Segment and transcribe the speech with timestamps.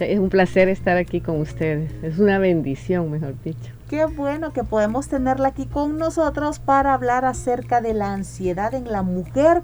[0.00, 1.92] Es un placer estar aquí con ustedes.
[2.02, 3.72] Es una bendición, mejor dicho.
[3.88, 8.90] Qué bueno que podemos tenerla aquí con nosotros para hablar acerca de la ansiedad en
[8.90, 9.62] la mujer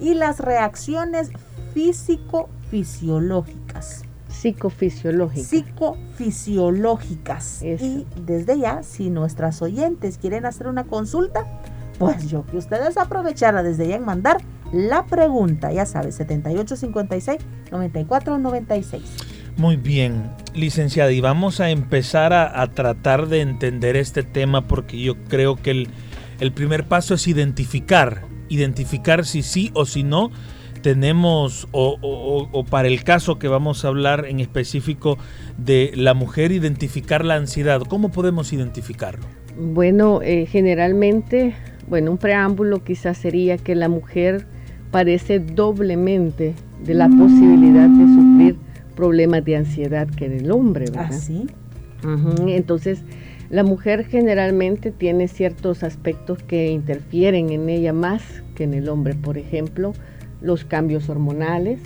[0.00, 1.30] y las reacciones
[1.72, 4.04] físico-fisiológicas
[4.40, 5.48] psicofisiológicas.
[5.48, 7.62] Psicofisiológicas.
[7.62, 11.46] Y desde ya, si nuestras oyentes quieren hacer una consulta,
[11.98, 14.38] pues yo que ustedes aprovecharan desde ya en mandar
[14.72, 19.00] la pregunta, ya sabes, 7856-9496.
[19.56, 25.22] Muy bien, licenciada, y vamos a empezar a, tratar de entender este tema porque yo
[25.24, 25.88] creo que el,
[26.38, 30.30] el primer paso es identificar, identificar si sí o si no
[30.82, 35.18] tenemos, o, para el caso que vamos a hablar en específico
[35.58, 37.82] de la mujer, identificar la ansiedad.
[37.82, 39.24] ¿Cómo podemos identificarlo?
[39.58, 41.54] Bueno, eh, generalmente,
[41.88, 44.46] bueno, un preámbulo quizás sería que la mujer
[44.90, 46.54] padece doblemente
[46.84, 48.56] de la posibilidad de sufrir
[48.96, 51.10] problemas de ansiedad que el hombre, ¿verdad?
[52.04, 52.16] ¿Ah,
[52.46, 53.02] Entonces,
[53.50, 58.22] la mujer generalmente tiene ciertos aspectos que interfieren en ella más
[58.54, 59.14] que en el hombre.
[59.14, 59.92] Por ejemplo,
[60.40, 61.80] los cambios hormonales,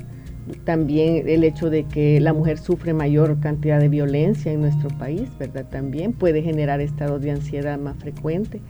[0.65, 5.29] también el hecho de que la mujer sufre mayor cantidad de violencia en nuestro país,
[5.39, 5.67] ¿verdad?
[5.71, 8.61] También puede generar estados de ansiedad más frecuente.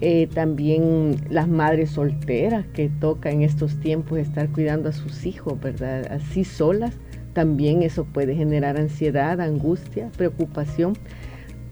[0.00, 5.60] Eh, también las madres solteras que toca en estos tiempos estar cuidando a sus hijos,
[5.60, 6.10] ¿verdad?
[6.10, 6.94] Así solas,
[7.34, 10.94] también eso puede generar ansiedad, angustia, preocupación.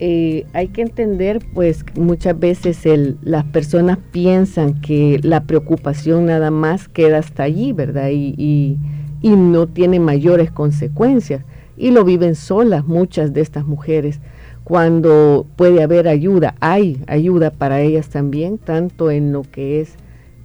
[0.02, 2.86] Eh, hay que entender, pues muchas veces
[3.20, 8.08] las personas piensan que la preocupación nada más queda hasta allí, ¿verdad?
[8.10, 8.78] Y,
[9.22, 11.44] no tiene mayores consecuencias.
[11.76, 14.20] Y lo viven solas muchas de estas mujeres.
[14.64, 19.96] Cuando puede haber ayuda, hay ayuda para ellas también, tanto en lo que es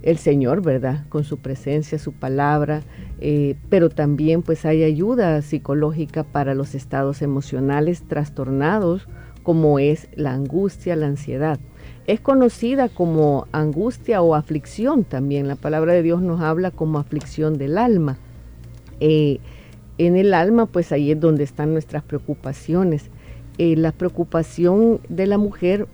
[0.02, 1.06] el Señor, ¿verdad?
[1.08, 2.82] Con su presencia, su palabra,
[3.22, 9.08] eh, pero también pues hay ayuda psicológica para los estados emocionales trastornados
[9.46, 11.60] como es la angustia, la ansiedad.
[12.08, 15.46] Es conocida como angustia o aflicción también.
[15.46, 18.18] La palabra de Dios nos habla como aflicción del alma.
[18.98, 19.38] Eh,
[19.98, 23.04] en el alma, pues ahí es donde están nuestras preocupaciones.
[23.56, 25.86] Eh, la preocupación de la mujer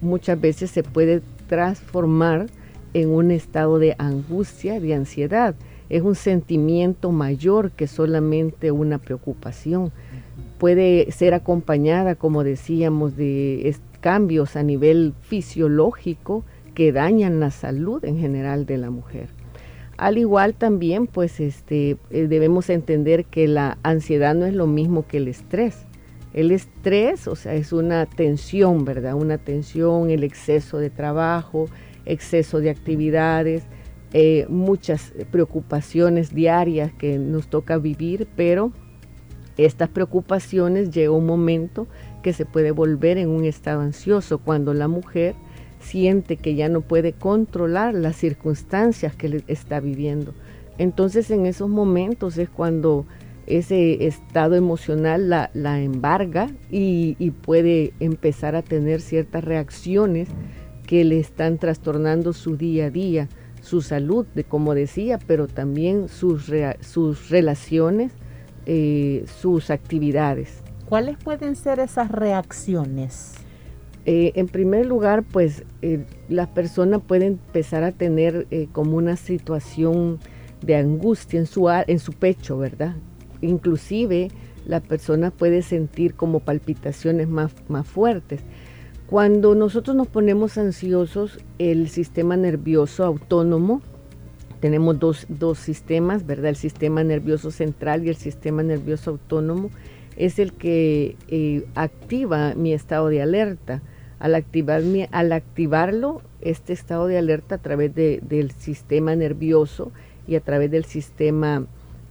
[0.00, 2.46] muchas veces se puede transformar
[2.92, 5.56] en un estado de angustia, de ansiedad.
[5.88, 9.90] Es un sentimiento mayor que solamente una preocupación
[10.58, 16.44] puede ser acompañada, como decíamos, de cambios a nivel fisiológico
[16.74, 19.28] que dañan la salud en general de la mujer.
[19.96, 25.06] Al igual también, pues este, eh, debemos entender que la ansiedad no es lo mismo
[25.06, 25.86] que el estrés.
[26.32, 29.14] El estrés, o sea, es una tensión, ¿verdad?
[29.14, 31.68] Una tensión, el exceso de trabajo,
[32.06, 33.62] exceso de actividades,
[34.12, 38.72] eh, muchas preocupaciones diarias que nos toca vivir, pero
[39.56, 41.86] estas preocupaciones llega un momento
[42.22, 45.34] que se puede volver en un estado ansioso cuando la mujer
[45.80, 50.32] siente que ya no puede controlar las circunstancias que está viviendo.
[50.78, 53.04] Entonces en esos momentos es cuando
[53.46, 60.28] ese estado emocional la, embarga y, puede empezar a tener ciertas reacciones
[60.86, 63.28] que le están trastornando su día a día,
[63.60, 66.48] su salud, de, como decía, pero también sus
[67.28, 68.12] relaciones
[68.66, 70.62] eh, sus actividades.
[70.88, 73.34] ¿Cuáles pueden ser esas reacciones?
[74.06, 80.18] Eh, en primer lugar, pues eh, las personas pueden empezar a tener como una situación
[80.60, 82.96] de angustia en su, en su pecho, ¿verdad?
[83.40, 84.28] Inclusive
[84.66, 88.40] la persona puede sentir como palpitaciones más, más fuertes.
[89.06, 93.82] Cuando nosotros nos ponemos ansiosos, el sistema nervioso autónomo,
[94.60, 96.50] tenemos dos, dos, sistemas, ¿verdad?
[96.50, 99.70] El sistema nervioso central y el sistema nervioso autónomo
[100.16, 103.82] es el que eh, activa mi estado de alerta.
[104.18, 109.92] Al, activar al activarlo, este estado de alerta a través del sistema nervioso
[110.26, 111.66] y a través del sistema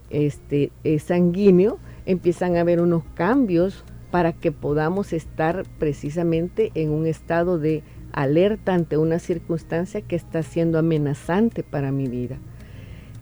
[0.10, 7.08] este, eh, sanguíneo, empiezan a haber unos cambios para que podamos estar precisamente en un
[7.08, 7.82] estado de
[8.14, 12.38] alerta ante una circunstancia que está siendo amenazante para mi vida.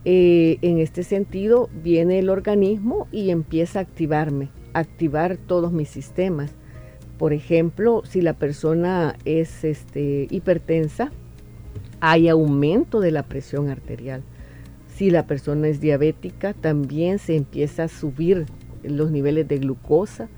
[0.04, 6.52] Eh, en este sentido, viene el organismo y empieza a activarme, activar todos mis sistemas.
[7.18, 11.12] Por ejemplo, si la persona es este, hipertensa,
[12.00, 14.24] hay aumento de la presión arterial.
[14.88, 18.48] Si la persona es diabética, también se empieza a subir
[18.84, 20.30] los niveles de glucosa.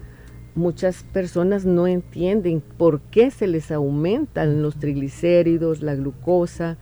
[0.56, 6.78] Muchas personas no entienden por qué se les aumentan los triglicéridos, la glucosa,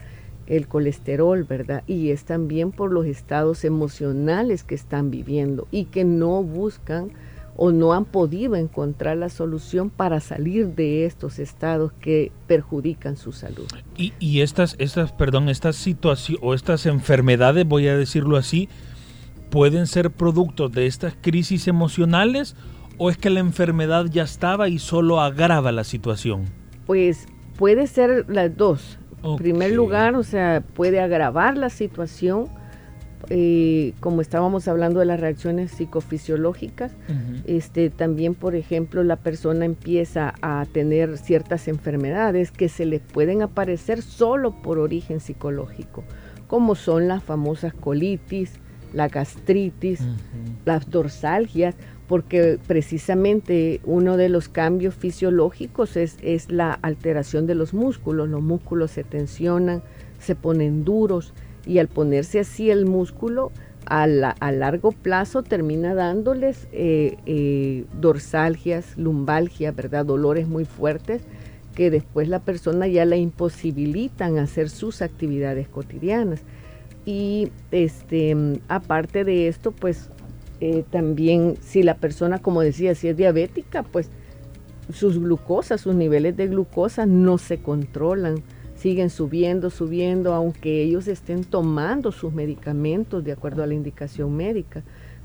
[0.48, 1.84] el colesterol, ¿verdad?
[1.88, 7.12] Y es también por los estados emocionales que están viviendo y que no buscan
[7.56, 13.32] o no han podido encontrar la solución para salir de estos estados que perjudican su
[13.32, 13.68] salud.
[13.98, 18.68] Y, estas, estas, perdón, estas situaciones o estas enfermedades, voy a decirlo así,
[19.50, 22.56] pueden ser productos de estas crisis emocionales
[22.98, 26.46] o es que la enfermedad ya estaba y solo agrava la situación?
[26.86, 27.28] Pues
[27.58, 28.98] puede ser las dos.
[29.24, 32.50] En primer lugar, o sea, puede agravar la situación
[33.30, 36.92] eh, como estábamos hablando de las reacciones psicofisiológicas,
[37.46, 43.42] este, también, por ejemplo, la persona empieza a tener ciertas enfermedades que se le pueden
[43.42, 46.04] aparecer solo por origen psicológico,
[46.48, 48.60] como son las famosas colitis,
[48.92, 50.02] la gastritis,
[50.66, 51.76] las dorsalgias,
[52.12, 58.28] porque precisamente uno de los cambios fisiológicos es, es la alteración de los músculos.
[58.28, 59.82] Los músculos se tensionan,
[60.20, 61.34] se ponen duros
[61.66, 63.54] y al ponerse así el músculo,
[63.86, 70.06] a, largo plazo termina dándoles eh, eh, dorsalgias, lumbalgia, ¿verdad?
[70.06, 71.22] Dolores muy fuertes
[71.76, 76.42] que después la persona ya la imposibilitan hacer sus actividades cotidianas.
[77.06, 78.36] Y este,
[78.68, 80.10] aparte de esto, pues
[80.62, 84.10] eh, también si la persona, como decía, si es diabética, pues
[84.94, 88.42] sus glucosas, sus niveles de glucosa no se controlan
[88.82, 94.82] siguen subiendo, subiendo, aunque ellos estén tomando sus medicamentos de acuerdo a la indicación médica,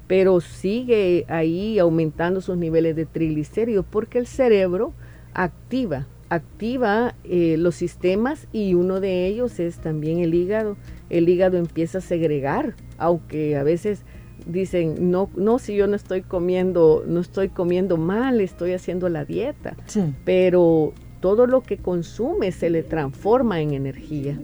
[0.07, 4.93] pero sigue ahí aumentando sus niveles de triglicéridos porque el cerebro
[5.33, 10.77] activa, activa eh, los sistemas y uno de ellos es también el hígado.
[11.09, 14.03] El hígado empieza a segregar, aunque a veces
[14.47, 19.25] dicen, no, no, si yo no estoy comiendo, no estoy comiendo mal, estoy haciendo la
[19.25, 19.77] dieta.
[20.25, 24.39] Pero todo lo que consume se le transforma en energía.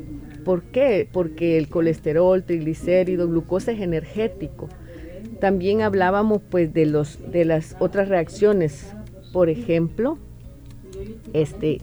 [0.45, 1.09] ¿Por qué?
[1.11, 4.69] Porque el colesterol, triglicéridos, glucosa es energético.
[5.41, 8.95] También hablábamos pues de los de las otras reacciones.
[9.33, 10.19] Por ejemplo,
[11.33, 11.79] este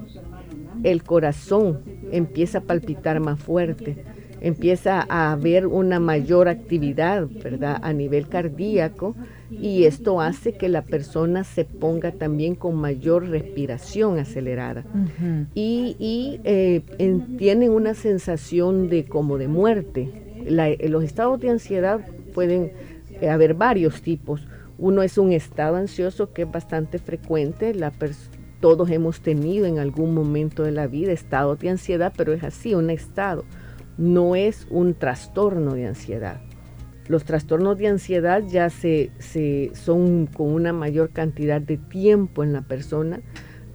[0.84, 1.82] el corazón
[2.12, 4.04] empieza a palpitar más fuerte,
[4.42, 7.80] empieza a haber una mayor actividad, ¿verdad?
[7.82, 9.16] A nivel cardíaco
[9.52, 14.84] y esto hace que la persona se ponga también con mayor respiración acelerada
[15.56, 16.82] y, eh,
[17.38, 20.10] tienen una sensación de como de muerte.
[20.46, 22.00] los estados de ansiedad
[22.34, 22.72] pueden
[23.22, 24.48] eh, haber varios tipos.
[24.78, 27.92] Uno es un estado ansioso que es bastante frecuente, la
[28.60, 32.76] todos hemos tenido en algún momento de la vida estados de ansiedad, pero es así,
[32.76, 33.46] un estado,
[34.00, 36.42] no es un trastorno de ansiedad.
[37.08, 39.12] Los trastornos de ansiedad ya se,
[39.74, 43.22] son con una mayor cantidad de tiempo en la persona.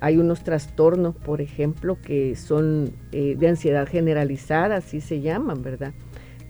[0.01, 5.93] Hay unos trastornos, por ejemplo, que son eh, de ansiedad generalizada, así se llaman, ¿verdad?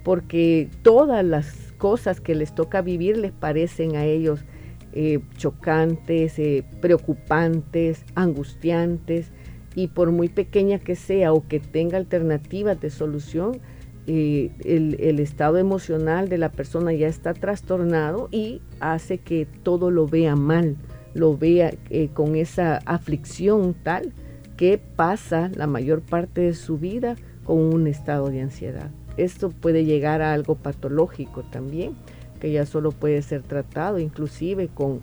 [0.05, 4.45] Porque todas las cosas que les toca vivir les parecen a ellos
[4.93, 9.33] eh, chocantes, eh, preocupantes, angustiantes,
[9.75, 13.61] y por muy pequeña que sea o que tenga alternativas de solución,
[14.07, 20.07] eh, el, estado emocional de la persona ya está trastornado y hace que todo lo
[20.07, 20.77] vea mal,
[21.15, 24.13] lo vea eh, con esa aflicción tal
[24.59, 28.91] que pasa la mayor parte de su vida con un estado de ansiedad.
[29.17, 31.95] Esto puede llegar a algo patológico también,
[32.41, 35.01] que ya solo puede ser tratado inclusive con,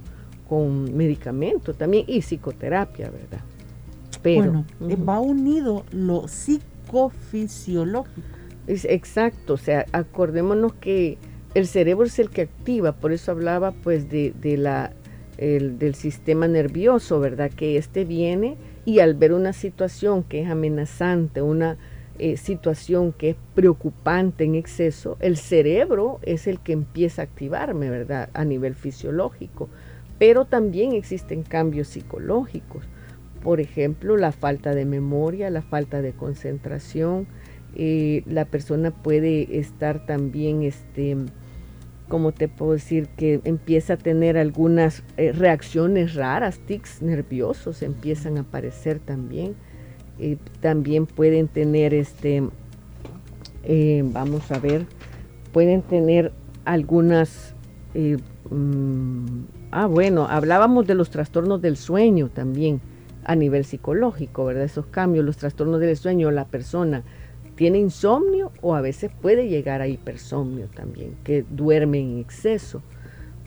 [0.48, 3.42] con medicamento también y psicoterapia, ¿verdad?
[4.22, 8.22] Pero bueno, va unido lo psicofisiológico
[8.68, 11.18] exacto, o sea, acordémonos que
[11.54, 14.94] el cerebro es el que activa, por eso hablaba pues de, la,
[15.38, 17.52] del sistema nervioso, ¿verdad?
[17.52, 21.78] Que este viene y al ver una situación que es amenazante, una
[22.20, 27.90] eh, situación que es preocupante en exceso, el cerebro es el que empieza a activarme,
[27.90, 28.30] ¿verdad?
[28.34, 29.70] A nivel fisiológico.
[30.20, 32.84] Pero también existen cambios psicológicos.
[33.44, 37.28] Por ejemplo, la falta de memoria, la falta de concentración.
[37.76, 41.18] Eh, la persona puede estar también, este,
[42.08, 48.38] como te puedo decir, que empieza a tener algunas eh, reacciones raras, tics nerviosos empiezan
[48.38, 49.56] a aparecer también
[50.60, 52.44] también pueden tener este,
[53.64, 54.86] eh, vamos a ver,
[55.52, 56.32] pueden tener
[56.66, 57.56] algunas,
[57.94, 58.18] eh,
[58.50, 59.26] mm,
[59.72, 62.82] ah bueno, hablábamos de los trastornos del sueño también
[63.24, 64.64] a nivel psicológico, ¿verdad?
[64.64, 67.04] Esos cambios, los trastornos del sueño, la persona
[67.56, 72.82] tiene insomnio o a veces puede llegar a hipersomnio también, que duerme en exceso.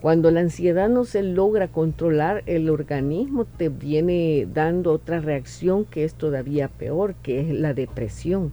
[0.01, 6.03] Cuando la ansiedad no se logra controlar, el organismo te viene dando otra reacción que
[6.03, 8.51] es todavía peor, que es la depresión.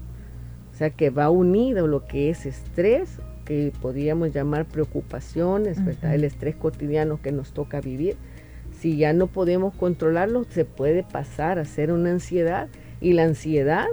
[0.72, 6.56] O sea, que va unido lo que es estrés, que podríamos llamar preocupaciones, el estrés
[6.56, 8.16] cotidiano que nos toca vivir.
[8.82, 12.68] Si ya no podemos controlarlo, se puede pasar a ser una ansiedad
[13.00, 13.86] y la ansiedad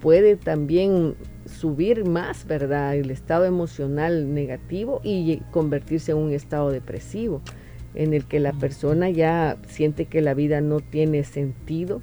[0.00, 2.96] puede también subir más, ¿verdad?
[2.96, 7.42] El estado emocional negativo y convertirse en un estado depresivo,
[7.94, 12.00] en el que la persona ya siente que la vida no tiene sentido,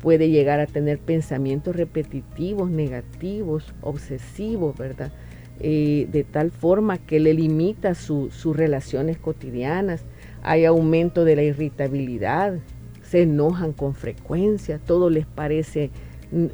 [0.00, 5.12] puede llegar a tener pensamientos repetitivos, negativos, obsesivos, ¿verdad?
[5.60, 10.06] Eh, de tal forma que le limita sus relaciones cotidianas,
[10.46, 12.58] hay aumento de la irritabilidad,
[13.02, 15.90] se enojan con frecuencia, todo les parece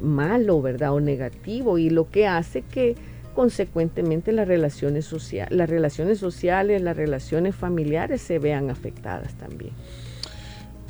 [0.01, 0.93] malo, ¿verdad?
[0.93, 2.95] O negativo y lo que hace que
[3.35, 9.73] consecuentemente las relaciones, sociales, las relaciones sociales, las relaciones familiares se vean afectadas también.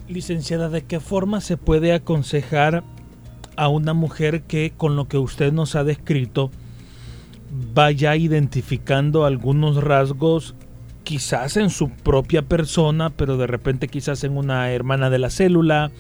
[0.07, 2.86] Licenciada, ¿de qué forma se puede aconsejar
[3.57, 6.51] a una mujer que con lo que usted nos ha descrito
[7.74, 10.55] vaya identificando algunos rasgos
[11.03, 15.91] quizás en su propia persona, pero de repente quizás en una hermana de la célula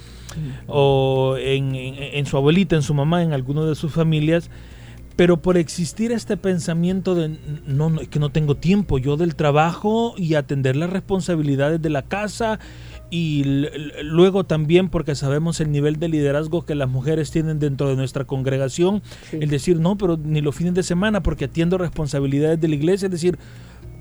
[0.67, 4.49] o en, su abuelita, en su mamá, en alguno de sus familias,
[5.15, 10.15] pero por existir este pensamiento de no, no, que no tengo tiempo yo del trabajo
[10.17, 12.59] y atender las responsabilidades de la casa
[13.11, 13.43] y
[14.01, 18.25] luego también porque sabemos el nivel de liderazgo que las mujeres tienen dentro de nuestra
[18.25, 22.73] congregación, el decir no, pero ni los fines de semana porque atiendo responsabilidades de la
[22.73, 23.37] iglesia, es decir,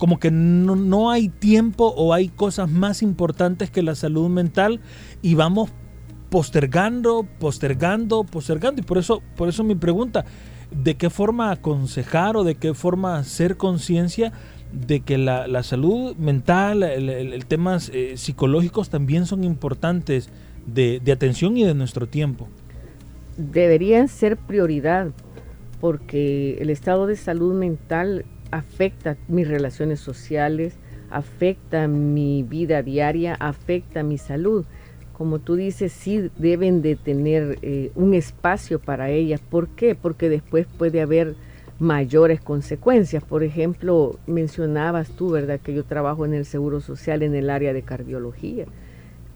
[0.03, 4.81] como que no, hay tiempo o hay cosas más importantes que la salud mental
[5.23, 5.71] y vamos
[6.29, 8.81] postergando, postergando, postergando.
[8.81, 10.25] Y por eso, por eso mi pregunta,
[10.73, 14.33] ¿de qué forma aconsejar o de qué forma hacer conciencia
[14.73, 20.31] de que la, salud mental, el, temas eh, psicológicos también son importantes
[20.67, 22.49] de, de atención y de nuestro tiempo?
[23.37, 25.13] Deberían ser prioridad
[25.81, 30.77] porque el estado de salud mental afecta mis relaciones sociales,
[31.11, 34.65] afecta mi vida diaria, afecta mi salud.
[35.13, 39.41] Como tú dices, sí deben de tener eh, un espacio para ellas.
[39.41, 39.95] ¿Por qué?
[39.95, 41.35] Porque después puede haber
[41.79, 43.25] mayores consecuencias.
[43.25, 47.73] Por ejemplo, mencionabas tú, ¿verdad?, que yo trabajo en el Seguro Social en el área
[47.73, 48.67] de cardiología.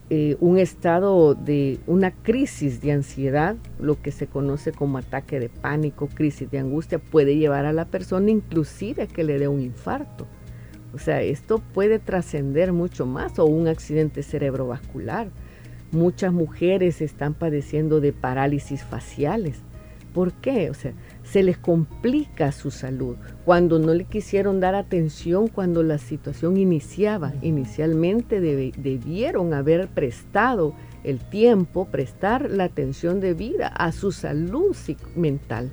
[0.09, 5.49] Eh, un estado de una crisis de ansiedad, lo que se conoce como ataque de
[5.49, 9.61] pánico, crisis de angustia, puede llevar a la persona inclusive a que le dé un
[9.61, 10.29] infarto.
[10.95, 15.29] O sea, esto puede trascender mucho más o un accidente cerebrovascular.
[15.91, 19.59] Muchas mujeres están padeciendo de parálisis faciales.
[20.15, 20.71] ¿Por qué?
[20.71, 20.93] O sea,
[21.31, 27.33] se les complica su salud cuando no le quisieron dar atención cuando la situación iniciaba.
[27.43, 34.77] Inicialmente debieron haber prestado el tiempo, prestar la atención debida a su salud
[35.15, 35.71] mental,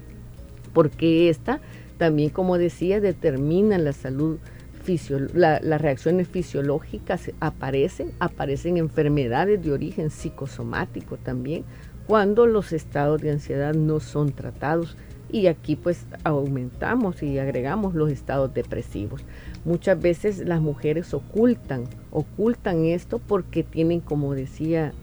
[0.74, 1.62] porque esta
[1.98, 4.40] también, como decía, determina la salud
[5.34, 11.64] las reacciones fisiológicas aparecen, aparecen enfermedades de origen psicosomático también,
[12.06, 14.98] cuando los estados de ansiedad no son tratados
[15.34, 19.26] y aquí pues aumentamos y agregamos los estados depresivos.
[19.66, 24.94] Muchas veces las mujeres ocultan, ocultan esto porque tienen, como decía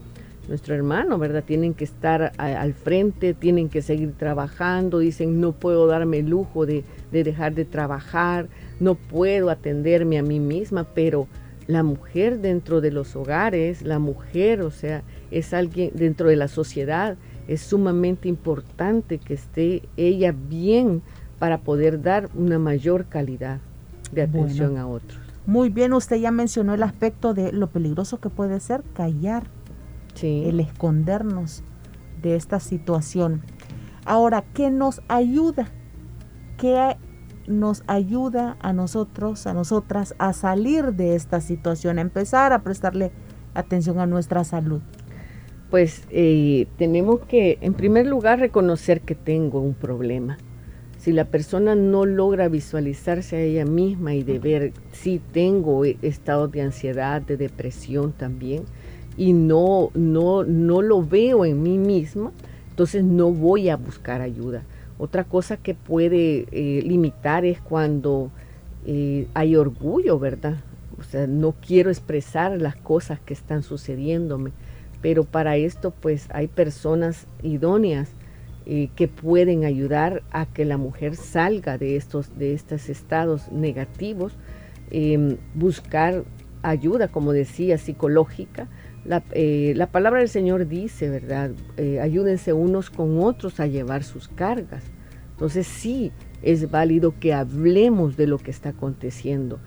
[0.49, 1.43] nuestro hermano, ¿verdad?
[1.45, 6.65] Tienen que estar al frente, tienen que seguir trabajando, dicen, no puedo darme el lujo
[6.65, 11.27] de, de dejar de trabajar, no puedo atenderme a mí misma, pero
[11.67, 16.47] la mujer dentro de los hogares, la mujer, o sea, es alguien dentro de la
[16.47, 17.17] sociedad,
[17.51, 21.03] es sumamente importante que esté ella bien
[21.41, 23.59] para poder dar una mayor calidad
[24.13, 25.19] de atención a otros.
[25.47, 29.49] Muy bien, usted ya mencionó el aspecto de lo peligroso que puede ser callar,
[30.23, 31.65] el escondernos
[32.23, 33.43] de esta situación.
[34.05, 35.67] Ahora, ¿qué nos ayuda?
[36.57, 36.99] ¿Qué
[37.49, 43.11] nos ayuda a nosotros, a nosotras, a salir de esta situación, a empezar a prestarle
[43.55, 44.83] atención a nuestra salud?
[45.71, 50.37] Pues eh, tenemos que, en primer lugar, reconocer que tengo un problema.
[50.99, 55.97] Si la persona no logra visualizarse a ella misma y de ver si tengo e,
[56.03, 58.65] estados de ansiedad, de depresión también,
[59.17, 62.33] y no, no, no lo veo en mí misma,
[62.71, 64.65] entonces no voy a buscar ayuda.
[64.99, 68.31] Otra cosa que puede eh, limitar es cuando
[68.87, 70.57] eh, hay orgullo, ¿verdad?
[70.99, 74.51] O sea, no quiero expresar las cosas que están sucediéndome
[75.03, 78.11] pero para esto pues hay personas idóneas
[78.67, 84.35] eh, que pueden ayudar a que la mujer salga de estos, de estos estados negativos,
[84.91, 86.25] em, buscar
[86.63, 88.69] ayuda, como decía, psicológica.
[89.05, 91.53] La, eh, la, palabra del Señor dice, ¿verdad?
[91.79, 94.85] Eh, ayúdense unos con otros a llevar sus cargas.
[95.33, 99.59] Entonces sí es válido que hablemos de lo que está aconteciendo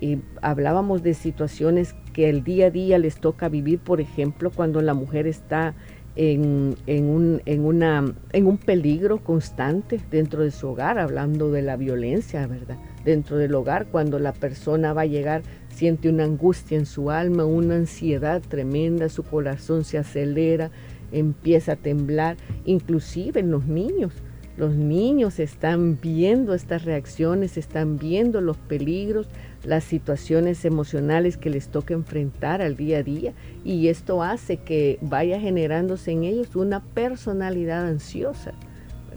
[0.00, 4.80] y hablábamos de situaciones que el día a día les toca vivir, por ejemplo, cuando
[4.82, 5.74] la mujer está
[6.16, 12.46] en, un, en, en un peligro constante dentro de su hogar, hablando de la violencia,
[12.46, 12.78] ¿verdad?
[13.04, 17.44] Dentro del hogar, cuando la persona va a llegar, siente una angustia en su alma,
[17.44, 20.70] una ansiedad tremenda, su corazón se acelera,
[21.12, 24.12] empieza a temblar, inclusive en los niños.
[24.56, 29.28] Los niños están viendo estas reacciones, están viendo los peligros,
[29.66, 33.32] las situaciones emocionales que les toca enfrentar al día a día
[33.64, 38.52] y esto hace que vaya generándose en ellos una personalidad ansiosa.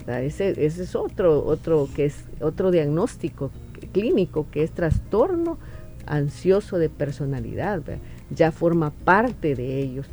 [0.08, 3.52] Ese, es otro, otro, que es otro diagnóstico
[3.92, 5.58] clínico que es trastorno
[6.06, 7.82] ansioso de personalidad,
[8.30, 10.06] ya forma parte de ellos.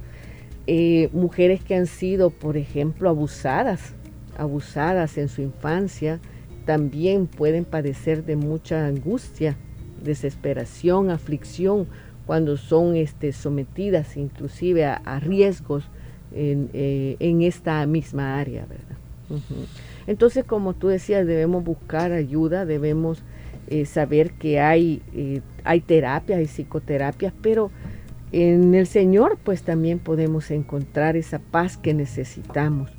[0.67, 3.93] Eh, mujeres que han sido, por ejemplo, abusadas,
[4.37, 6.19] abusadas en su infancia,
[6.65, 9.57] también pueden padecer de mucha angustia
[10.03, 11.87] desesperación, aflicción,
[12.27, 15.85] cuando son este, sometidas inclusive a, riesgos
[16.33, 18.97] eh, en, esta misma área, ¿verdad?
[20.05, 23.23] Entonces, como tú decías, debemos buscar ayuda, debemos
[23.69, 27.71] eh, saber que hay, eh, hay terapias, hay psicoterapias, pero
[28.33, 32.91] en el Señor pues también podemos encontrar esa paz que necesitamos.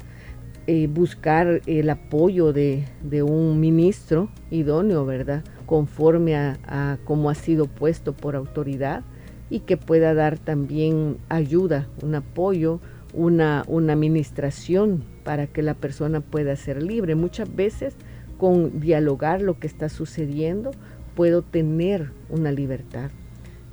[0.91, 5.43] buscar el apoyo de, de un ministro idóneo, ¿verdad?
[5.69, 9.03] Conforme a, cómo ha sido puesto por autoridad
[9.51, 12.81] y que pueda dar también ayuda, un apoyo,
[13.13, 17.15] una, una administración para que la persona pueda ser libre.
[17.17, 17.95] Muchas veces
[18.39, 20.71] con dialogar lo que está sucediendo
[21.15, 23.11] puedo tener una libertad.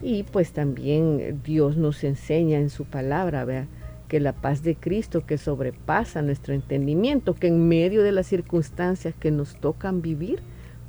[0.01, 3.67] Y pues también Dios nos enseña en su palabra,
[4.09, 9.15] que la paz de Cristo que sobrepasa nuestro entendimiento, que en medio de las circunstancias
[9.17, 10.41] que nos tocan vivir,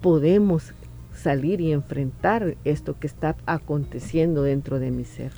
[0.02, 0.74] podemos
[1.16, 5.32] salir y enfrentar esto que está aconteciendo dentro de mi ser.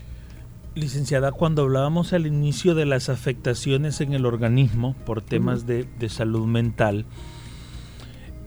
[0.75, 6.47] Licenciada, cuando hablábamos al inicio de las afectaciones en el organismo por temas de, salud
[6.47, 7.05] mental,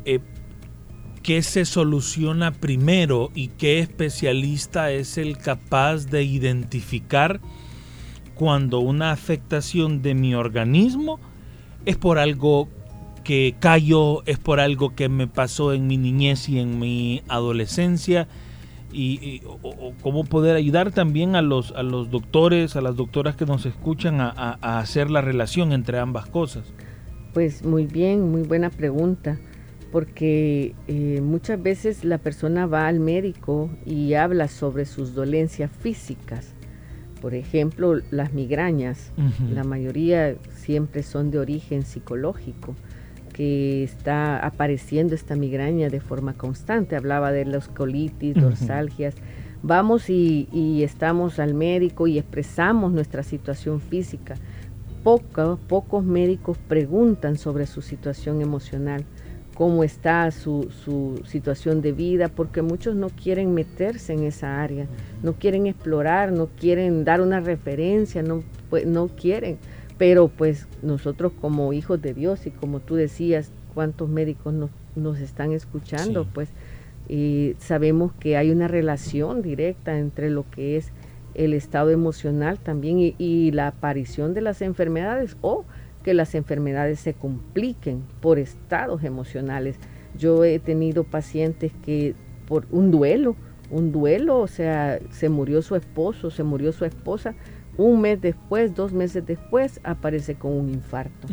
[0.05, 0.19] eh,
[1.23, 7.41] ¿qué se soluciona primero y qué especialista es el capaz de identificar
[8.35, 11.19] cuando una afectación de mi organismo
[11.85, 12.69] es por algo
[13.23, 18.27] que callo es por algo que me pasó en mi niñez y en mi adolescencia
[18.93, 19.41] y,
[20.01, 24.19] cómo poder ayudar también a los, a los doctores, a las doctoras que nos escuchan
[24.19, 26.73] a, hacer la relación entre ambas cosas.
[27.33, 29.37] Pues muy bien, muy buena pregunta,
[29.91, 36.53] porque eh, muchas veces la persona va al médico y habla sobre sus dolencias físicas.
[37.21, 39.11] Por ejemplo, las migrañas,
[39.53, 42.75] la mayoría siempre son de origen psicológico
[43.31, 46.95] que está apareciendo esta migraña de forma constante.
[46.95, 49.15] Hablaba de los colitis, dorsalgias.
[49.63, 54.35] Vamos y, estamos al médico y expresamos nuestra situación física.
[55.03, 59.05] pocos médicos preguntan sobre su situación emocional,
[59.53, 60.69] cómo está su,
[61.25, 64.87] situación de vida, porque muchos no quieren meterse en esa área,
[65.21, 69.59] no quieren explorar, no quieren dar una referencia, no, pues, no quieren
[70.01, 74.51] pero pues nosotros como hijos de Dios y como tú decías, cuántos médicos
[74.95, 76.49] nos, están escuchando, pues
[77.07, 80.91] y sabemos que hay una relación directa entre lo que es
[81.35, 85.65] el estado emocional también y, y, la aparición de las enfermedades o
[86.01, 89.75] que las enfermedades se compliquen por estados emocionales.
[90.17, 92.15] Yo he tenido pacientes que
[92.47, 93.35] por un duelo
[93.71, 97.33] un duelo, o sea, se murió su esposo, se murió su esposa,
[97.77, 101.27] un mes después, dos meses después, aparece con un infarto.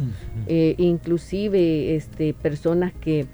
[0.46, 3.27] Eh, inclusive este, personas que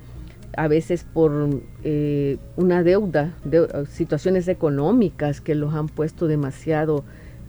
[0.56, 7.04] a veces por eh, una deuda, de, situaciones económicas que los han puesto demasiado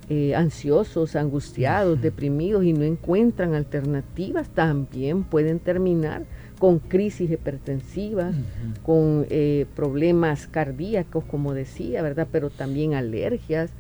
[0.10, 6.26] eh, ansiosos, angustiados, deprimidos y no encuentran alternativas, también pueden terminar
[6.60, 8.36] con crisis hipertensivas,
[8.84, 9.28] con
[9.76, 12.28] problemas cardíacos, como decía, ¿verdad?
[12.32, 13.72] Pero también alergias,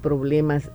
[0.00, 0.70] problemas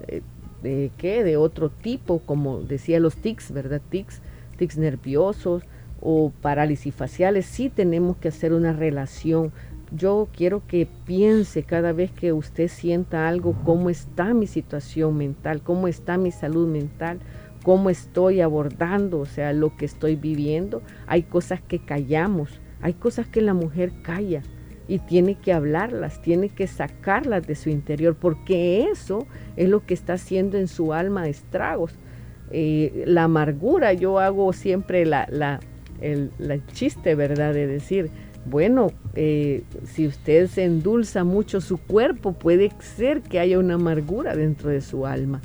[0.62, 3.82] de qué, de otro tipo, como decía los tics, ¿verdad?
[3.90, 4.22] Tics,
[4.58, 5.64] tics nerviosos
[6.00, 9.52] o parálisis faciales, sí tenemos que hacer una relación.
[9.92, 15.62] Yo quiero que piense cada vez que usted sienta algo, cómo está mi situación mental,
[15.62, 17.20] cómo está mi salud mental,
[17.64, 20.82] cómo estoy abordando, o sea, lo que estoy viviendo.
[21.08, 24.42] Hay cosas que callamos, hay cosas que la mujer calla
[24.92, 29.26] y tiene que hablarlas, tiene que sacarlas de su interior, porque eso
[29.56, 31.94] es lo que está haciendo en su alma estragos.
[32.52, 35.62] Eh, la amargura, yo hago siempre la, la,
[36.02, 36.34] el,
[36.74, 37.54] chiste, ¿verdad?
[37.54, 38.10] De decir,
[38.46, 44.36] bueno, eh, si usted se endulza mucho su cuerpo, puede ser que haya una amargura
[44.36, 45.40] dentro de su alma.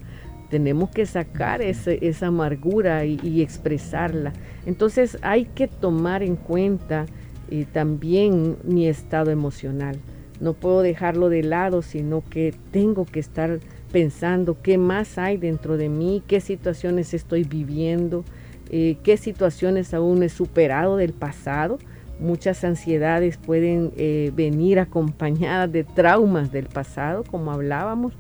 [0.50, 4.32] Tenemos que sacar esa amargura y expresarla.
[4.64, 7.06] Entonces hay que tomar en cuenta
[7.50, 9.96] y también mi estado emocional.
[10.40, 13.58] No puedo dejarlo de lado, sino que tengo que estar
[13.90, 18.24] pensando qué más hay dentro de mí, qué situaciones estoy viviendo,
[18.70, 21.78] eh, qué situaciones aún he superado del pasado.
[22.18, 28.12] Muchas ansiedades pueden eh, venir acompañadas de traumas del pasado, como hablábamos,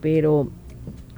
[0.00, 0.48] pero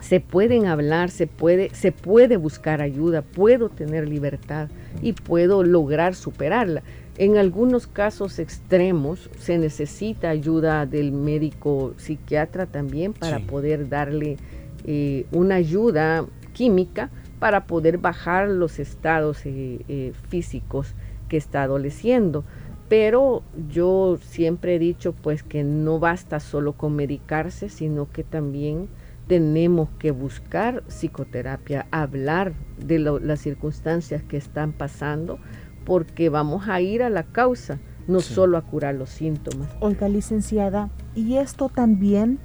[0.01, 4.69] se pueden hablar, se puede, se puede buscar ayuda, puedo tener libertad
[5.03, 6.83] y puedo lograr superarla.
[7.17, 14.37] En algunos casos extremos se necesita ayuda del médico psiquiatra también para poder darle
[14.85, 20.95] eh, una ayuda química para poder bajar los estados eh, eh, físicos
[21.29, 22.45] que está adoleciendo.
[22.89, 28.89] Pero yo siempre he dicho pues que no basta solo con medicarse, sino que también
[29.27, 35.39] tenemos que buscar psicoterapia, hablar de las circunstancias que están pasando
[35.85, 39.69] porque vamos a ir a la causa, no solo a curar los síntomas.
[39.81, 42.39] Oiga, licenciada, y esto también,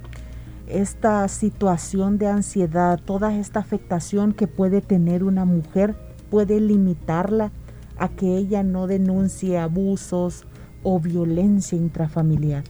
[0.66, 5.96] esta situación de ansiedad, toda esta afectación que puede tener una mujer,
[6.30, 7.50] puede limitarla
[7.98, 10.46] a que ella no denuncie abusos
[10.82, 12.64] o violencia intrafamiliar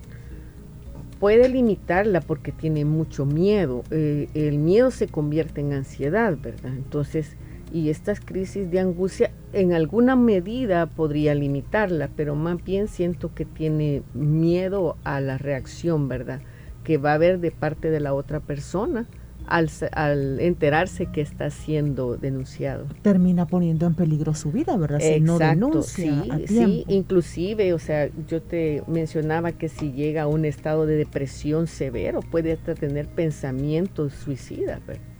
[1.20, 3.84] puede limitarla porque tiene mucho miedo.
[3.90, 6.72] Eh, el miedo se convierte en ansiedad, ¿verdad?
[6.74, 7.36] Entonces,
[7.72, 13.44] y estas crisis de angustia en alguna medida podría limitarla, pero más bien siento que
[13.44, 16.40] tiene miedo a la reacción, ¿verdad?
[16.82, 19.06] Que va a haber de parte de la otra persona
[19.50, 22.86] al, enterarse que está siendo denunciado.
[23.02, 25.00] Termina poniendo en peligro su vida, ¿verdad?
[25.00, 30.26] Si no denuncia sí, sí, inclusive, o sea, yo te mencionaba que si llega a
[30.26, 35.10] un estado de depresión severo, puede hasta tener pensamientos suicidas, ¿verdad?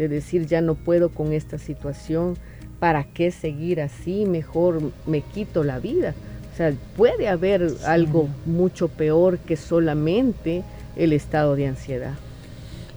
[0.00, 2.38] de decir ya no puedo con esta situación,
[2.78, 4.24] ¿para qué seguir así?
[4.24, 6.14] Mejor me quito la vida.
[6.52, 10.62] O sea, puede haber algo mucho peor que solamente
[10.96, 12.14] el estado de ansiedad.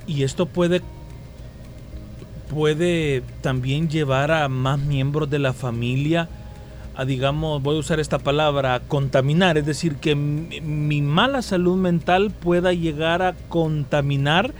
[0.08, 0.82] Y esto puede
[2.50, 6.30] puede también llevar a más miembros de la familia
[6.96, 12.30] a, digamos, voy a usar esta palabra, contaminar, es decir, que mi mala salud mental
[12.30, 14.54] pueda llegar a contaminar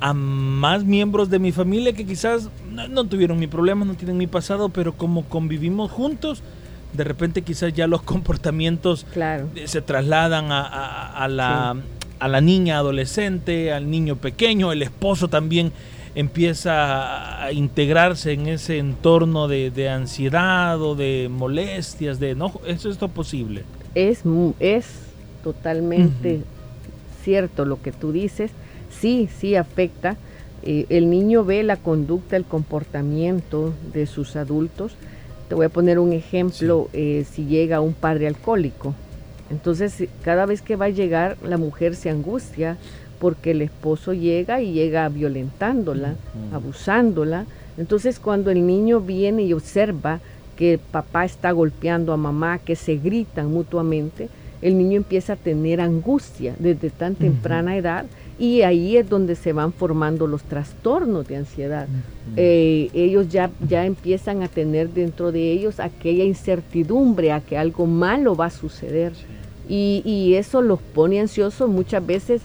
[0.00, 4.26] a más miembros de mi familia que quizás no, tuvieron mi problema, no tienen mi
[4.26, 6.42] pasado, pero como convivimos juntos,
[6.92, 9.06] de repente quizás ya los comportamientos
[9.64, 11.76] se trasladan a, la,
[12.18, 15.72] a la niña adolescente, al niño pequeño, el esposo también
[16.14, 23.08] empieza a integrarse en ese entorno de, ansiedad o de molestias, de no, ¿es esto
[23.08, 23.64] posible?
[23.94, 24.22] Es,
[24.60, 24.86] es
[25.44, 26.40] totalmente
[27.22, 28.50] cierto lo que tú dices
[29.00, 30.16] sí, sí afecta.
[30.62, 34.96] Eh, el niño ve la conducta, el comportamiento de sus adultos.
[35.48, 38.94] Te voy a poner un ejemplo, eh, si llega un padre alcohólico.
[39.50, 42.76] Entonces, cada vez que va a llegar, la mujer se angustia
[43.18, 46.14] porque el esposo llega y llega violentándola,
[46.52, 47.46] abusándola.
[47.78, 50.20] Entonces, cuando el niño viene y observa
[50.56, 54.28] que papá está golpeando a mamá, que se gritan mutuamente,
[54.62, 58.06] el niño empieza a tener angustia desde tan temprana edad
[58.38, 61.88] y ahí es donde se van formando los trastornos de ansiedad.
[62.36, 67.86] Eh, ellos ya, ya empiezan a tener dentro de ellos aquella incertidumbre a que algo
[67.86, 69.12] malo va a suceder.
[69.68, 72.42] Y, eso los pone ansiosos, muchas veces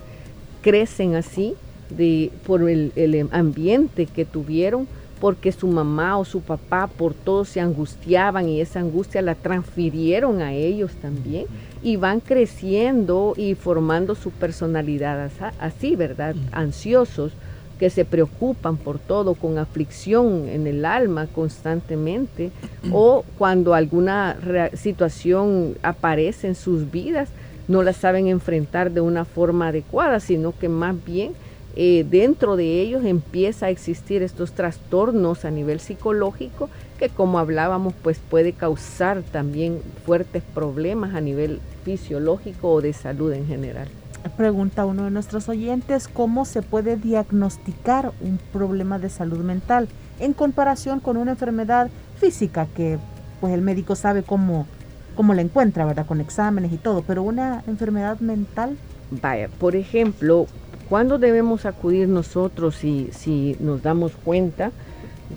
[0.61, 1.55] crecen así
[1.89, 4.87] de, por el, el ambiente que tuvieron,
[5.19, 10.41] porque su mamá o su papá por todo se angustiaban y esa angustia la transfirieron
[10.41, 11.45] a ellos también
[11.83, 15.29] y van creciendo y formando su personalidad
[15.59, 16.35] así, ¿verdad?
[16.51, 17.33] Ansiosos
[17.81, 22.51] que se preocupan por todo, con aflicción en el alma constantemente,
[22.91, 24.37] o cuando alguna
[24.75, 27.29] situación aparece en sus vidas,
[27.67, 31.31] no la saben enfrentar de una forma adecuada, sino que más bien
[31.75, 37.95] eh, dentro de ellos empieza a existir estos trastornos a nivel psicológico que como hablábamos
[38.03, 43.87] pues puede causar también fuertes problemas a nivel fisiológico o de salud en general.
[44.29, 49.87] Pregunta uno de nuestros oyentes, ¿cómo se puede diagnosticar un problema de salud mental
[50.19, 52.99] en comparación con una enfermedad física que
[53.39, 54.67] pues el médico sabe cómo,
[55.15, 56.05] cómo la encuentra, ¿verdad?
[56.05, 58.77] Con exámenes y todo, pero una enfermedad mental.
[59.09, 60.45] Vaya, por ejemplo,
[60.87, 64.71] ¿cuándo debemos acudir nosotros si, si nos damos cuenta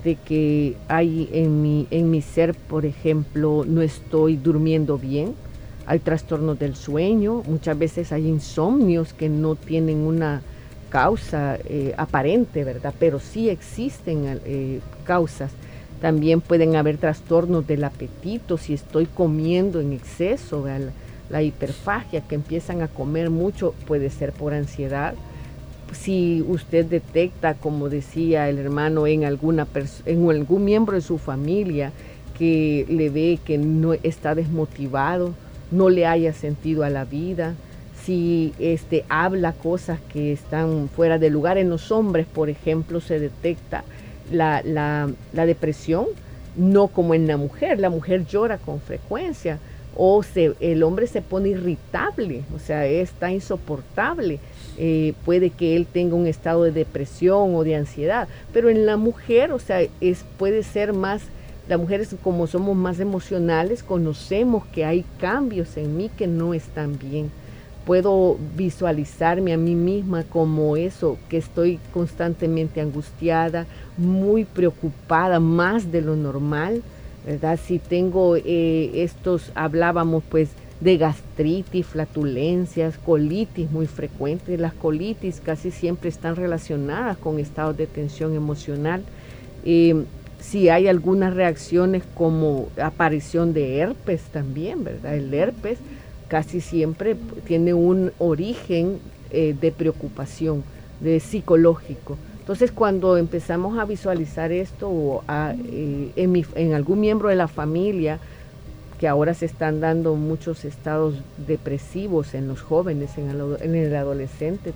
[0.03, 5.33] de que hay en mi, en mi ser, por ejemplo, no estoy durmiendo bien?
[5.87, 10.41] Hay trastornos del sueño, muchas veces hay insomnios que no tienen una
[10.89, 12.93] causa eh, aparente, ¿verdad?
[12.97, 15.51] Pero sí existen eh, causas.
[16.01, 20.79] También pueden haber trastornos del apetito, si estoy comiendo en exceso, la,
[21.29, 25.15] la hiperfagia, que empiezan a comer mucho, puede ser por ansiedad.
[25.93, 29.67] Si usted detecta, como decía el hermano, en, alguna
[30.05, 31.91] en algún miembro de su familia
[32.37, 35.33] que le ve que no está desmotivado,
[35.71, 37.55] no le haya sentido a la vida,
[38.05, 41.57] si este, habla cosas que están fuera de lugar.
[41.57, 43.83] En los hombres, por ejemplo, se detecta
[44.31, 46.05] la, la, depresión,
[46.55, 47.79] no como en la mujer.
[47.79, 49.59] La mujer llora con frecuencia
[49.95, 54.39] o se, el hombre se pone irritable, o sea, está insoportable.
[54.77, 58.97] Eh, puede que él tenga un estado de depresión o de ansiedad, pero en la
[58.97, 61.21] mujer, o sea, es, puede ser más
[61.67, 66.97] las mujeres como somos más emocionales, conocemos que hay cambios en mí que no están
[66.99, 67.31] bien.
[67.85, 76.01] Puedo visualizarme a mí misma como eso, que estoy constantemente angustiada, muy preocupada, más de
[76.01, 76.81] lo normal,
[77.25, 77.59] ¿verdad?
[77.63, 80.49] Si tengo eh, estos, hablábamos pues
[80.81, 84.59] de gastritis, flatulencias, colitis muy frecuentes.
[84.59, 89.03] Las colitis casi siempre están relacionadas con estados de tensión emocional.
[89.63, 90.05] Eh,
[90.49, 95.15] si hay algunas reacciones como aparición de herpes también, ¿verdad?
[95.15, 95.79] El herpes
[96.27, 98.99] casi siempre tiene un origen
[99.31, 100.63] eh, de preocupación,
[100.99, 102.17] de psicológico.
[102.39, 108.19] Entonces, cuando empezamos a visualizar esto o eh, en, algún miembro de la familia,
[108.99, 111.15] que ahora se están dando muchos estados
[111.47, 114.73] depresivos en los jóvenes, en el, adolescente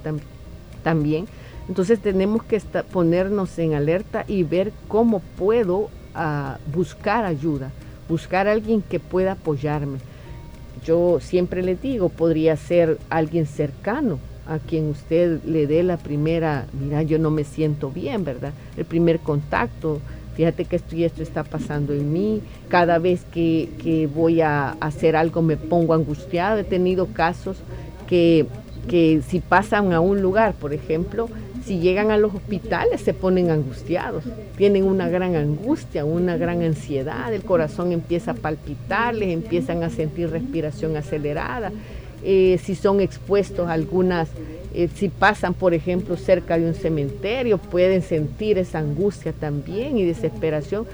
[0.83, 1.27] también,
[1.69, 2.59] entonces tenemos que
[2.91, 7.71] ponernos en alerta y ver cómo puedo ah, buscar ayuda,
[8.09, 9.99] buscar alguien que pueda apoyarme.
[10.83, 16.65] Yo siempre le digo, podría ser alguien cercano a quien usted le dé la primera,
[16.73, 18.51] mira, yo no me siento bien, ¿verdad?
[18.75, 19.99] El primer contacto,
[20.33, 24.71] fíjate que esto y esto está pasando en mí, cada vez que, que voy a
[24.79, 27.57] hacer algo me pongo angustiado, he tenido casos
[28.07, 28.47] que,
[28.87, 31.29] que si pasan a un lugar, por ejemplo,
[31.69, 34.23] si llegan a los hospitales se ponen angustiados,
[34.57, 39.91] tienen una gran angustia, una gran ansiedad, el corazón empieza a palpitar, les empiezan a
[39.91, 41.71] sentir respiración acelerada,
[42.23, 44.29] eh, si son expuestos a algunas,
[44.73, 50.05] eh, si pasan por ejemplo cerca de un cementerio, pueden sentir esa angustia también y
[50.05, 50.87] desesperación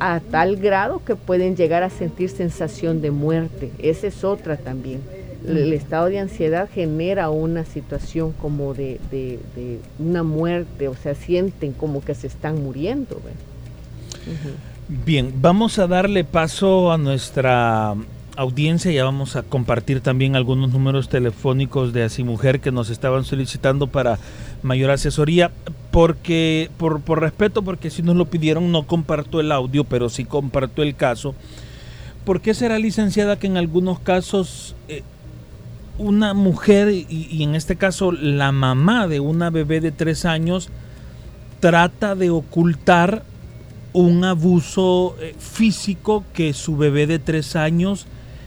[0.00, 5.02] a tal grado que pueden llegar a sentir sensación de muerte, esa es otra también
[5.46, 8.98] el estado de ansiedad genera una situación como de,
[9.98, 13.20] una muerte, o sea, sienten como que se están muriendo.
[14.88, 17.94] Bien, vamos a darle paso a nuestra
[18.36, 23.86] audiencia, ya vamos a compartir también algunos números telefónicos de Mujer que nos estaban solicitando
[23.86, 24.18] para
[24.62, 25.50] mayor asesoría,
[25.90, 30.24] porque por, por respeto, porque si nos lo pidieron no comparto el audio, pero sí
[30.24, 31.34] comparto el caso.
[32.24, 35.02] ¿Por qué será licenciada que en algunos casos eh,
[35.98, 40.68] una mujer, y, en este caso la mamá de una bebé de tres años,
[41.60, 43.22] trata de ocultar
[43.92, 48.06] un abuso eh, físico que su bebé de tres años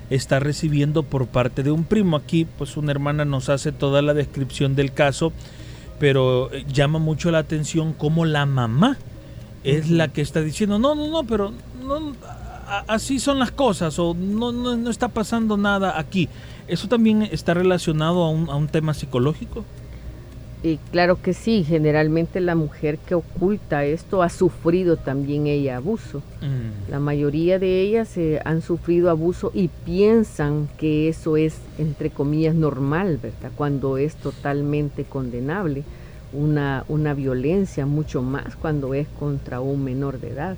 [0.09, 2.17] está recibiendo por parte de un primo.
[2.17, 5.33] Aquí pues una hermana nos hace toda la descripción del caso,
[5.99, 8.97] pero eh, llama mucho la atención cómo la mamá
[9.63, 11.51] es la que está diciendo, no, no, no, pero
[11.83, 12.13] no,
[12.87, 16.29] así son las cosas o no, no, está pasando nada aquí.
[16.67, 19.65] ¿Eso también está relacionado a un, a un tema psicológico?
[20.61, 26.21] Y claro que sí, generalmente la mujer que oculta esto ha sufrido también ella abuso.
[26.41, 26.91] Mm.
[26.91, 32.55] La mayoría de ellas eh, han sufrido abuso y piensan que eso es, entre comillas,
[32.55, 33.51] normal, ¿verdad?
[33.55, 35.83] Cuando es totalmente condenable.
[36.31, 40.57] Una, una violencia mucho más cuando es contra un menor de edad.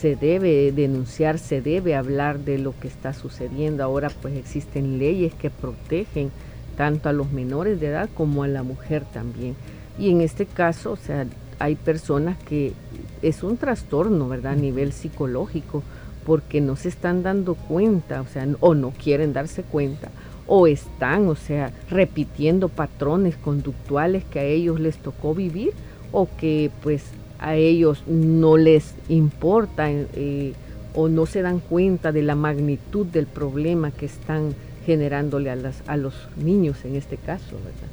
[0.00, 3.84] Se debe denunciar, se debe hablar de lo que está sucediendo.
[3.84, 6.30] Ahora pues existen leyes que protegen
[6.76, 9.56] tanto a los menores de edad como a la mujer también.
[9.98, 11.26] Y en este caso, o sea,
[11.58, 12.72] hay personas que
[13.20, 14.52] es un trastorno, ¿verdad?
[14.52, 15.82] A nivel psicológico,
[16.24, 20.08] porque no se están dando cuenta, o sea, o no quieren darse cuenta,
[20.46, 25.72] o están, o sea, repitiendo patrones conductuales que a ellos les tocó vivir,
[26.12, 27.04] o que pues
[27.40, 30.52] a ellos no les importa eh,
[30.94, 35.82] o no se dan cuenta de la magnitud del problema que están generándole a, las,
[35.86, 37.88] a los niños en este caso, ¿verdad?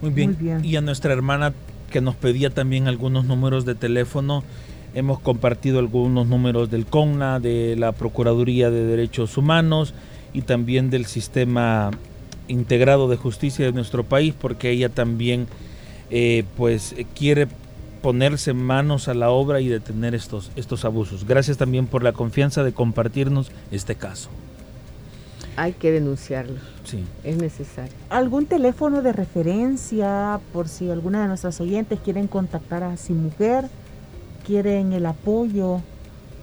[0.00, 0.64] Muy bien.
[0.64, 1.52] Y a nuestra hermana
[1.90, 4.44] que nos pedía también algunos números de teléfono,
[4.94, 9.94] hemos compartido algunos números del CONNA, de la Procuraduría de Derechos Humanos
[10.32, 11.90] y también del sistema
[12.48, 15.46] integrado de justicia de nuestro país, porque ella también
[16.10, 17.48] eh, pues quiere
[18.02, 21.26] ponerse manos a la obra y detener estos, estos abusos.
[21.26, 24.30] Gracias también por la confianza de compartirnos este caso.
[25.56, 26.56] Hay que denunciarlo.
[26.84, 27.04] Sí.
[27.24, 27.92] Es necesario.
[28.10, 33.64] ¿Algún teléfono de referencia por si alguna de nuestras oyentes quieren contactar a Si Mujer,
[34.46, 35.80] quieren el apoyo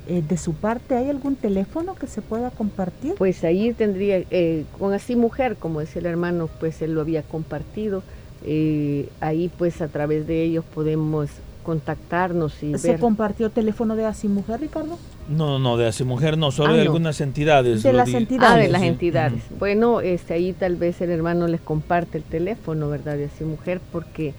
[0.08, 0.96] eh, de su parte?
[0.96, 3.14] ¿Hay algún teléfono que se pueda compartir?
[3.16, 7.22] Pues ahí tendría, eh, con Así Mujer, como decía el hermano, pues él lo había
[7.22, 8.02] compartido.
[8.46, 11.30] Eh, ahí pues a través de ellos podemos
[11.64, 15.00] contactarnos y ¿Se compartió teléfono de Así Mujer, Ricardo?
[15.30, 17.82] No, no, de Así Mujer no, solo de ah, algunas entidades.
[17.82, 18.52] De las entidades.
[18.52, 19.42] Ah, de las entidades.
[19.58, 23.16] Bueno, este, ahí tal vez el hermano les comparte el teléfono, ¿verdad?
[23.18, 24.34] De Así Mujer, porque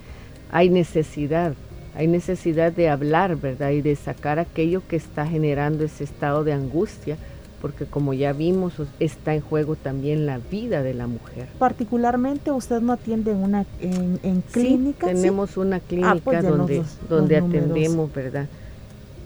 [0.53, 1.55] hay necesidad,
[1.97, 3.71] hay necesidad de hablar, ¿verdad?
[3.71, 7.17] Y de sacar aquello que está generando ese estado de angustia
[7.65, 11.49] porque como ya vimos, está en juego también la vida de la mujer.
[11.59, 15.09] Particularmente usted no atiende en una en, clínica.
[15.09, 18.49] Sí, tenemos una ah, clínica pues donde, donde atendemos, ¿verdad?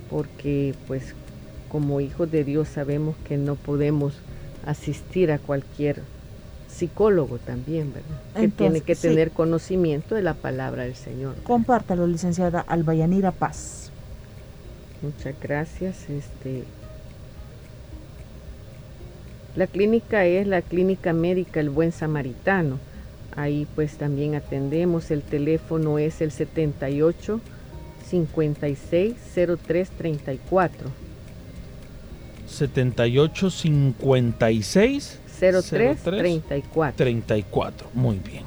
[0.09, 1.17] Porque pues
[1.69, 4.15] como hijos de Dios sabemos que no podemos
[4.65, 6.03] asistir a cualquier
[6.69, 8.21] psicólogo también, ¿verdad?
[8.37, 11.35] que tiene que tener conocimiento de la palabra del Señor.
[11.43, 13.91] Compártalo, licenciada Albayanira Paz.
[15.03, 16.09] Muchas gracias.
[16.09, 16.63] Este,
[19.57, 22.79] la clínica es la Clínica Médica El Buen Samaritano.
[23.37, 25.11] Ahí pues también atendemos.
[25.11, 27.41] El teléfono es el 78
[28.09, 29.15] 56
[29.67, 30.91] 03 34.
[32.47, 36.97] 78 56 03, 34.
[36.97, 38.45] 34, muy bien.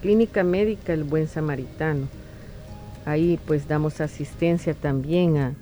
[0.00, 2.08] Clínica Médica El Buen Samaritano.
[3.04, 5.54] Ahí pues damos asistencia también a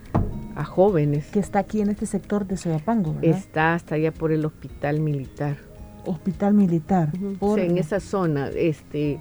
[0.56, 1.26] a jóvenes.
[1.26, 3.38] Que está aquí en este sector de Soyapango, ¿verdad?
[3.38, 5.56] Está hasta allá por el hospital militar.
[6.04, 7.12] Hospital militar.
[7.14, 9.20] en esa zona, este,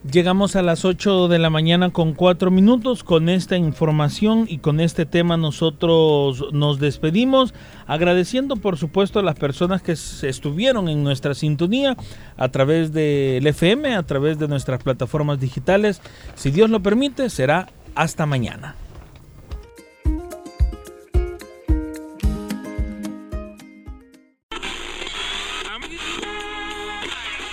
[0.03, 3.03] Llegamos a las 8 de la mañana con 4 minutos.
[3.03, 7.53] Con esta información y con este tema nosotros nos despedimos,
[7.85, 11.97] agradeciendo por supuesto a las personas que estuvieron en nuestra sintonía
[12.37, 16.01] a través del FM, a través de nuestras plataformas digitales.
[16.35, 18.75] Si Dios lo permite, será hasta mañana.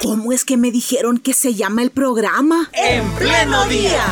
[0.06, 2.70] ¿Cómo es que me dijeron que se llama el programa?
[2.74, 4.04] En pleno día.